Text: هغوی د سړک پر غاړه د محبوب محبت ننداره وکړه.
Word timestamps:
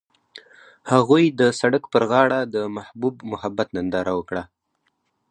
هغوی 0.91 1.25
د 1.39 1.41
سړک 1.59 1.83
پر 1.93 2.03
غاړه 2.11 2.39
د 2.55 2.55
محبوب 2.75 3.15
محبت 3.31 3.67
ننداره 3.75 4.11
وکړه. 4.15 4.43